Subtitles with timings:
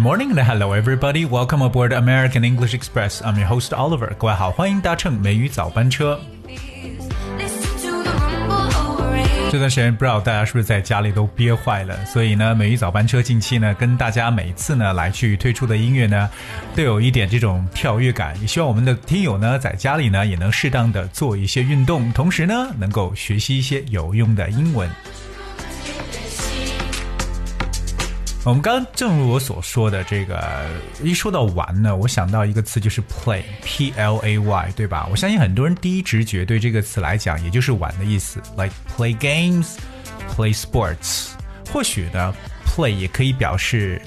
[0.00, 1.26] Morning and hello everybody.
[1.26, 3.20] Welcome aboard American English Express.
[3.20, 4.10] I'm your host Oliver.
[4.16, 6.18] 各位好，欢迎搭乘美语早班车。
[9.50, 16.30] 这段时间不知道大家是不是在家里都憋坏了，所以呢，美语早班车近期呢跟大家每次呢来去推出的音乐呢，
[16.74, 18.34] 都有一点这种跳跃感。
[18.40, 24.88] 也希望我们的听友呢在家里呢也能适当的做一些运动，同时呢能够学习一些有用的英文。
[28.42, 30.66] 我们刚正如我所说的，这个
[31.02, 35.06] 一说到玩呢，我想到一个词就是 play，p l a y，对吧？
[35.10, 41.32] 我相信很多人第一直觉对这个词来讲，也就是玩的意思，like play games，play sports。
[41.70, 42.34] 或许呢
[42.66, 44.00] ，play 也可以表示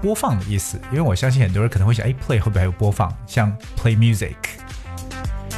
[0.00, 3.14] 播放的意思，因为我相信很多人可能会想，哎，play 会不会还有播放？
[3.26, 4.34] 像 play music。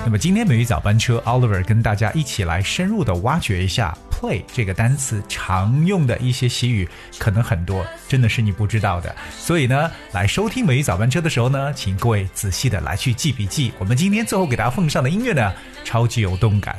[0.04, 3.96] 那么今天美语早班车，Oliver 跟大家一起来深入的挖掘一下。
[4.20, 6.86] 会这个单词常用的一些习语，
[7.18, 9.16] 可能很多真的是你不知道的。
[9.38, 13.72] 所以呢，来收听美语早班车的时候呢，请各位仔细的来去记笔记。
[13.78, 15.50] 我们今天最后给大家奉上的音乐呢，
[15.84, 16.78] 超级有动感。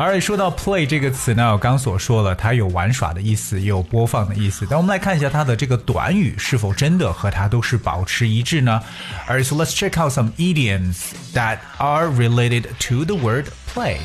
[0.00, 4.64] 而说到 play 这个词呢，我刚所说了，它有玩耍的意思，也有播放的意思。
[4.70, 8.80] 但我们来看一下它的这个短语是否真的和它都是保持一致呢？
[9.26, 10.98] 而 so let's check out some idioms
[11.34, 13.96] that are related to the word play.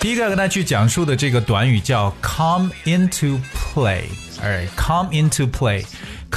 [0.00, 3.38] 第一个跟大家去讲述的这个短语叫 come into
[3.74, 4.04] play，
[4.40, 5.84] 哎，come into play。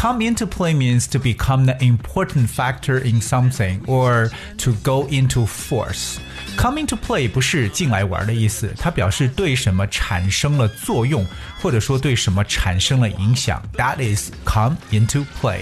[0.06, 5.46] Come into play means to become the important factor in something or to go into
[5.46, 6.20] force.
[6.58, 11.26] Come into play 不是进来玩的意思，它表示对什么产生了作用，
[11.62, 13.62] 或者说对什么产生了影响。
[13.78, 15.62] That is come into play.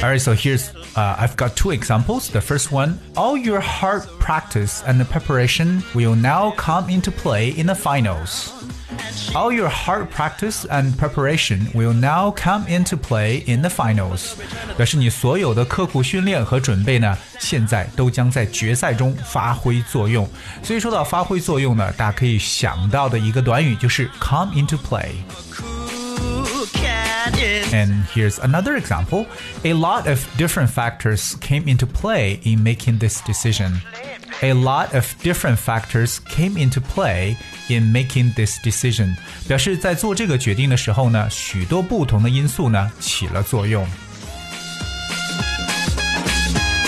[0.00, 2.28] Alright, so here's uh, I've got two examples.
[2.30, 7.50] The first one, all your hard practice and the preparation will now come into play
[7.50, 8.52] in the finals.
[9.34, 14.32] All your hard practice and preparation will now come into play in the finals。
[14.76, 20.28] 表示你所有的刻苦训练和准备呢，现在都将在决赛中发挥作用。
[20.62, 25.71] 所以说到发挥作用呢，大家可以想到的一个短语就是 come into play。
[27.72, 29.26] And here's another example.
[29.64, 33.80] A lot of different factors came into play in making this decision.
[34.40, 37.36] A lot of different factors came into play
[37.68, 39.16] in making this decision.
[39.48, 43.86] 表示在做这个决定的时候呢，许多不同的因素呢起了作用。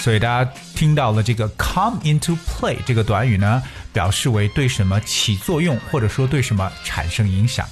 [0.00, 3.62] 所以大家听到了这个 come into play 这个短语呢，
[3.92, 7.66] 表示为对什么起作用，或者说对什么产生影响。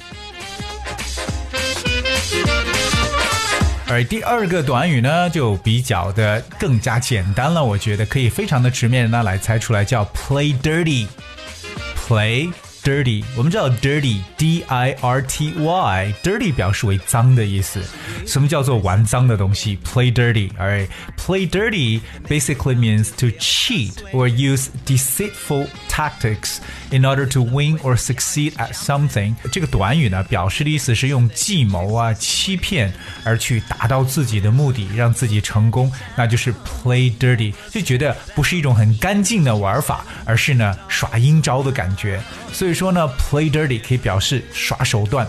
[3.94, 12.52] 而第二个短语呢，就比较的更加简单了，我觉得可以非常的直面的来猜出来，叫 play dirty，play。
[12.83, 17.81] dirty，我们知道 dirty，d i r t y，dirty 表示为脏的意思。
[18.27, 19.79] 什么叫做玩脏的东西？
[19.85, 26.59] Play dirty，alright。Play dirty basically means to cheat or use deceitful tactics
[26.91, 29.35] in order to win or succeed at something。
[29.53, 32.93] 这个短语呢，表示的意思是用计谋啊、欺骗
[33.25, 37.53] 而去达到自己的目的，让自己成功，那就是 play dirty。
[37.71, 42.21] 就觉得不是一种很干净的玩法，而是呢耍阴招的感觉。
[42.53, 45.28] 所以 说呢，play dirty 可以表示耍手段。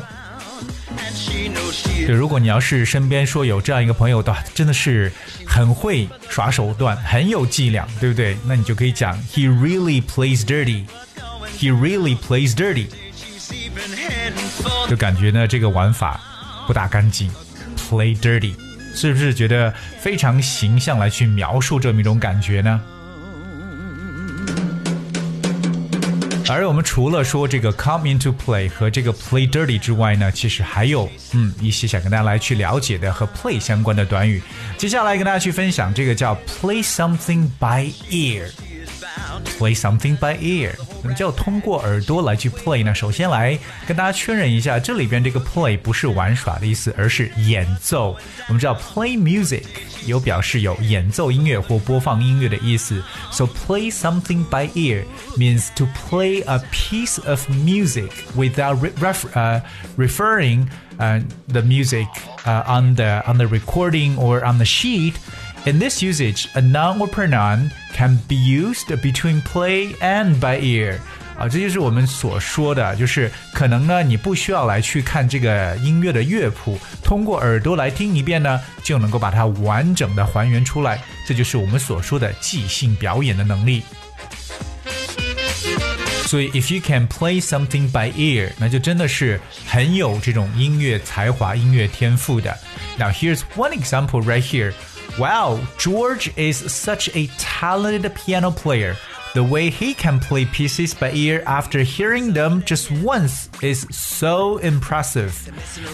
[2.06, 5.10] 就如果你要是身边说有这样一个朋友的，真的是
[5.47, 8.37] 很会耍手段，很有伎俩，对不对？
[8.47, 10.84] 那你就可以讲，He really plays dirty.
[11.59, 12.87] He really plays dirty.
[14.88, 16.21] 就感觉呢，这个玩法
[16.66, 17.31] 不大干净
[17.77, 18.54] ，play dirty，
[18.95, 22.80] 是不是觉得非常形象来去描述这么一种感觉呢？
[26.49, 34.43] 而我们除了说这个 come into play 和这个 play dirty 之外呢，其实还有嗯一些想跟大家来去了解的和 play 相关的短语。
[34.77, 38.51] 接下来跟大家去分享这个叫 play something by ear。
[39.59, 40.73] Play something by ear，
[41.03, 42.94] 什么叫通过耳朵来去 play 呢？
[42.94, 43.58] 首先来
[43.88, 48.16] 跟大家确认一下，这里边这个 play 不是玩耍的意思，而是演奏。
[48.47, 49.64] 我们知道 play music
[50.06, 53.03] 有表示有演奏音乐或播放音乐的意思。
[53.32, 55.03] So play something by ear
[55.38, 59.61] means to play a piece of music without ref uh
[59.97, 60.67] referring
[60.97, 62.08] uh the music
[62.46, 65.14] uh on the on the recording or on the sheet.
[65.66, 70.97] In this usage, a noun or pronoun can be used between play and by ear.
[71.38, 81.02] 啊，这就是我们所说的，就是可能呢，你不需要来去看这个音乐的乐谱，通过耳朵来听一遍呢，就能够把它完整的还原出来。
[81.26, 83.84] 这就是我们所说的即兴表演的能力。
[86.26, 92.56] 所以，if you can play something by ear，那就真的是很有这种音乐才华、音乐天赋的。
[92.97, 94.73] Now here's one example right here.
[95.17, 98.96] Wow, George is such a talented piano player.
[99.34, 104.59] The way he can play pieces by ear after hearing them just once is so
[104.59, 105.32] impressive。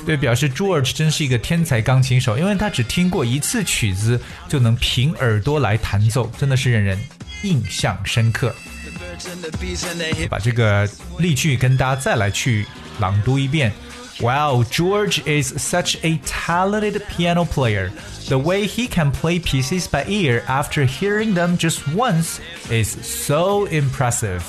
[0.06, 4.18] 对，表示 George 真是一个天才钢琴手，因为他只听过一次曲子
[4.48, 6.98] 就能凭耳朵来弹奏，真的是让人
[7.44, 8.56] 印象深刻。
[10.30, 12.66] 把这个例句跟大家再来去
[13.00, 13.72] 朗读一遍。
[14.21, 17.91] Wow, George is such a talented piano player.
[18.29, 22.39] The way he can play pieces by ear after hearing them just once
[22.71, 24.45] is so impressive.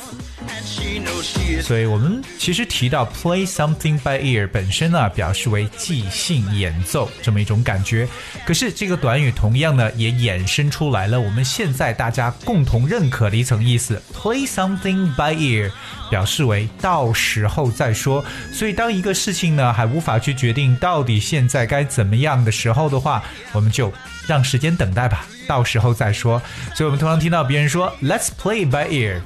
[1.62, 8.08] 所以我们其实提到 play something by ear 本身呢，表示为即兴演奏这么一种感觉。
[8.46, 15.72] 可是这个短语同样呢，也衍生出来了我们现在大家共同认可的一层意思：play something by ear
[16.10, 18.24] 表示为到时候再说。
[18.52, 23.94] 所以当一个事情呢还无法去决定到底现在该怎么样的时候的话，我们就
[24.28, 26.42] 让时间等待吧，到时候再说。
[26.74, 29.22] 所以我们通常听到别人说 "Let's play by ear."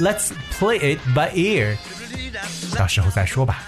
[0.00, 1.76] Let's play it by ear，
[2.76, 3.62] 到时候再说吧。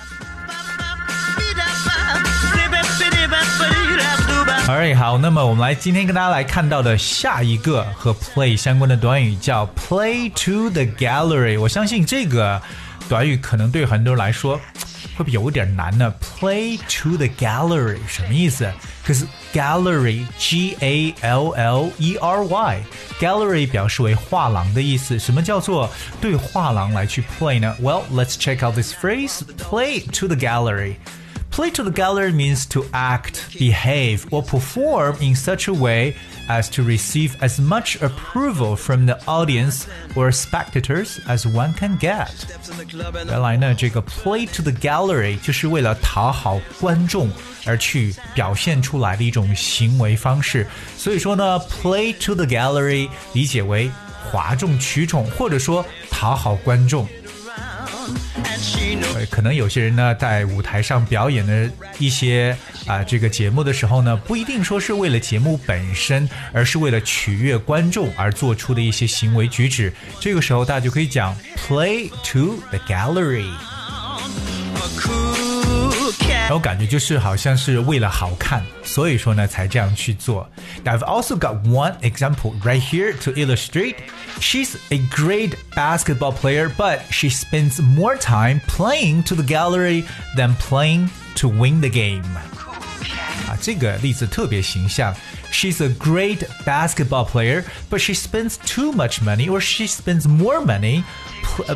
[4.66, 11.60] Alright，好，那么我们来今天跟大家来看到的下一个和 play 相关的短语叫 play to the gallery。
[11.60, 12.60] 我相信这个
[13.08, 14.60] 短语可能对很多人来说
[15.15, 16.13] 会不会有点难呢？
[16.21, 18.71] Play to the gallery 什么意思？
[19.03, 22.83] 可是 gallery G A L L E R Y
[23.19, 25.17] gallery 表示为画廊的意思。
[25.19, 25.89] 什么叫做
[26.19, 27.75] 对画廊来去 play 呢？
[27.81, 29.41] Well, let's check out this phrase.
[29.57, 30.95] Play to the gallery.
[31.55, 36.15] Play to the gallery means to act, behave, or perform in such a way
[36.47, 39.85] as to receive as much approval from the audience
[40.15, 42.29] or spectators as one can get。
[43.27, 47.29] 原来呢，这个 play to the gallery 就是为了讨好观众
[47.65, 50.65] 而去表现出来的一种行为方式。
[50.97, 53.91] 所以说呢，play to the gallery 理解为
[54.31, 57.05] 哗众取宠，或者说讨好观众。
[59.30, 62.56] 可能有些人呢，在舞台上表演的一些
[62.86, 69.92] 啊这个节目的时候呢，不一定说是为了节目本身，而是为了取悦观众而做出的一些行为举止。
[70.20, 73.50] 这个时候，大家就可以讲 play to the gallery。
[76.49, 80.49] 我感觉就是好像是为了好看，所以说呢才这样去做。
[80.83, 83.95] I've also got one example right here to illustrate.
[84.39, 90.03] She's a great basketball player, but she spends more time playing to the gallery
[90.35, 92.23] than playing to win the game.
[93.47, 95.15] 啊，这个例子特别形象。
[95.53, 101.03] She's a great basketball player, but she spends too much money, or she spends more money.
[101.67, 101.75] Uh,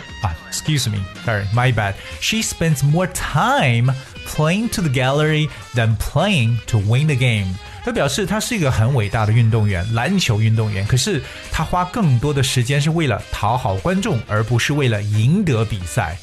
[0.50, 1.95] excuse me, sorry, my bad.
[2.21, 3.94] She spends more time
[4.31, 7.55] playing to the gallery than playing to win the game。
[7.85, 10.87] 他表示他是一个很伟大的运动员，篮球运动员。
[10.87, 16.17] 可是他花更多的时间是为了讨好观众，而不是为了赢得比赛。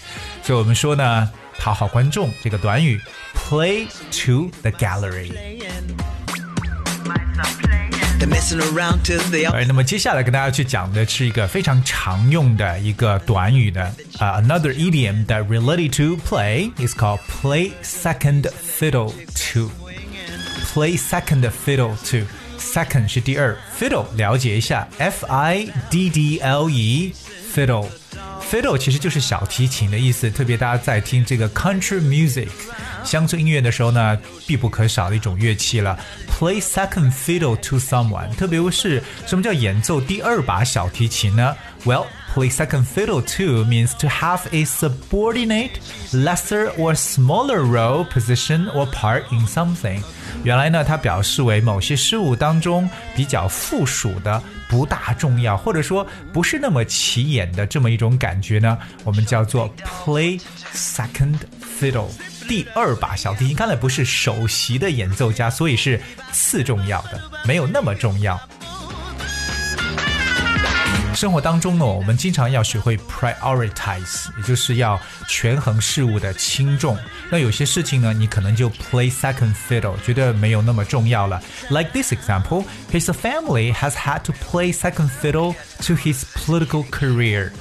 [0.43, 2.99] 所以我们说呢，讨好观众这个短语
[3.35, 5.31] ，play to the gallery。
[9.52, 13.82] 哎，那么接下来跟大家去讲的是一个非常常用的一个短语的
[14.18, 18.48] 啊、uh,，another idiom that related to play is called play second
[18.78, 27.12] fiddle to。play second fiddle to。second 是第二，fiddle 了解一下，f i d d l e
[27.54, 32.48] fiddle。fiddle 其实就是小提琴的意思，特别大家在听这个 country music
[33.04, 35.98] 乡村音乐的时候呢，必不可少的一种乐器了。
[36.28, 41.56] Play second fiddle to someone，特别是什么叫演奏第二把小提琴呢？
[41.84, 45.72] Well。Play second fiddle to means to have a subordinate,
[46.14, 50.02] lesser or smaller role, position or part in something.
[50.42, 60.40] 原来呢，它表示为某些事物当中比较附属的、不大重要，或者说不是那么起眼的这么一种感觉呢，我们叫做 play
[60.72, 61.36] second
[61.78, 62.08] fiddle。
[62.48, 66.00] 第二把小提琴，看来不是首席的演奏家，所以是
[66.32, 68.40] 次重要的，没有那么重要。
[71.14, 74.98] 生活当中呢，我们经常要学会 prioritize，也就是要
[75.28, 76.98] 权衡事物的轻重。
[77.30, 81.40] 那有些事情呢，你可能就 play second fiddle，觉得没有那么重要了。
[81.68, 85.54] Like this example, his family has had to play second fiddle
[85.86, 87.52] to his political career.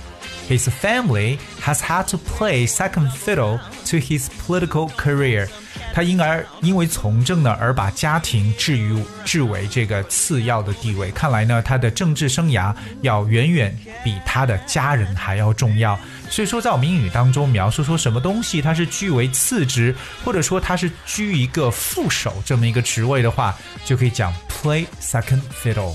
[0.49, 5.49] His family has had to play second fiddle to his political career.
[5.93, 11.11] 他因而因为从政呢，而把家庭置于置为这个次要的地位。
[11.11, 15.99] 看来呢，他的政治生涯要远远比他的家人还要重要。
[16.31, 25.95] 所以说，在我们英语当中描述说什么东西它是居为次之，或者说它是居一个副手这么一个职位的话，就可以讲 play second fiddle。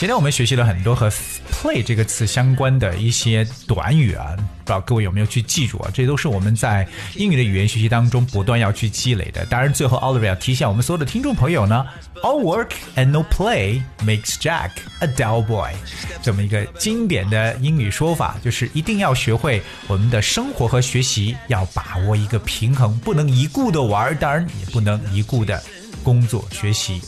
[0.00, 1.12] 今天我们学习了很多和。
[1.60, 5.90] play 这个词相关的一些短语啊，不知道各位有没有去记住啊？
[5.92, 9.44] 这都是我们在英语的语言学习当中不断要去积累的。
[9.44, 11.84] 当然，最后 Oliver 要提醒我们所有的听众朋友呢
[12.22, 15.74] ，All work and no play makes Jack a dull boy。
[16.22, 25.62] 这么一个经典的英语说法，就是一定要学会我们的生活和学习要把握一个平衡，不能一顾的玩，当然也不能一顾的
[26.02, 27.02] 工作学习。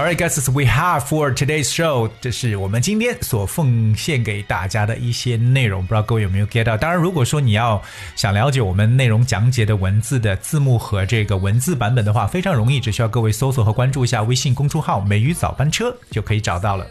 [0.00, 2.08] All right, guys, we have for today's show.
[2.22, 6.74] 这是我们今天所奉献给大家的一些内容，不知道各位有没有 get 到？
[6.74, 7.80] 当然，如果说你要
[8.16, 16.86] 想了解我们内容讲解的文字的字幕和这个文字版本的话，非常容易，只需要各位搜索和关注一下微信公众号“美语早班车”就可以找到了。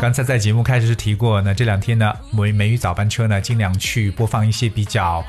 [0.00, 5.22] 刚才在节目开始时提过那，这两天呢，美美语早班车呢，尽量去播放一些比较。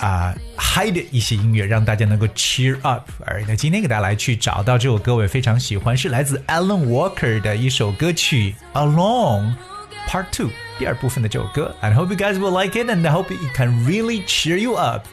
[0.00, 3.08] 啊嗨的一些音乐，让大家能够 cheer up。
[3.24, 9.54] 而那今天给大家来去找到这首歌，我也非常喜欢，是来自 Alan Walker 的一首歌曲《Alone
[10.08, 11.74] Part Two》第二部分的这首歌。
[11.80, 14.74] And I hope you guys will like it, and I hope it can really cheer you
[14.74, 15.06] up.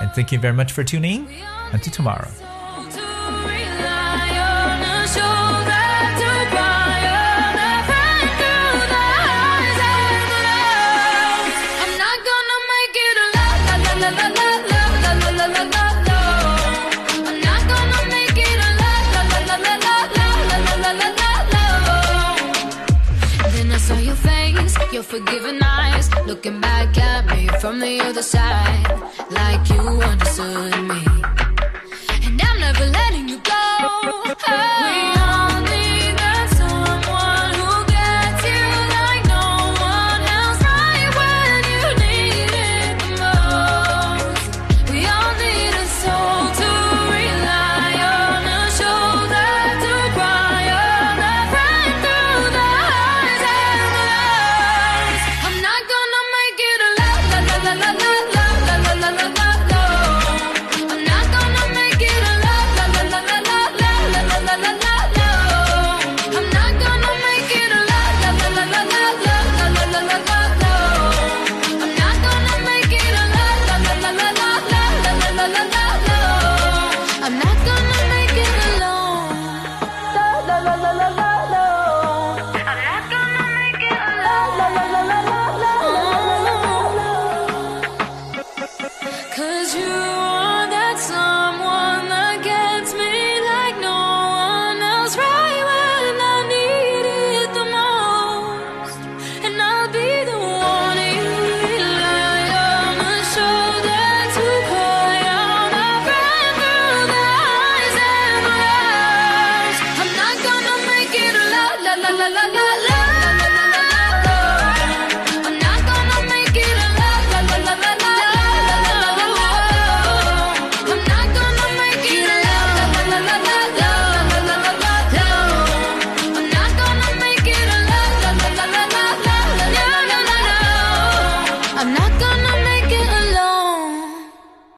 [0.00, 1.22] And thank you very much for tuning.
[1.72, 2.28] Until tomorrow.
[25.03, 26.09] Forgiving eyes.
[26.25, 29.03] Looking back at me from the other side